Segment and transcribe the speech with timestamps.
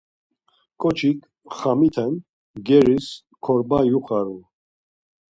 [0.81, 1.19] Ǩoçik
[1.57, 2.13] xamiten
[2.57, 3.07] mgeris
[3.43, 4.37] korba yuxaru.